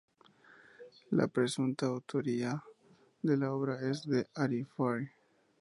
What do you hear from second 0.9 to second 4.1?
La presunta autoría de la obra es